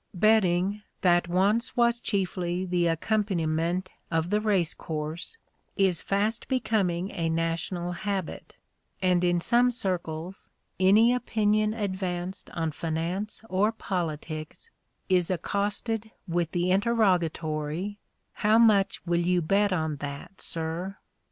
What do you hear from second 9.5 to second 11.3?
circles any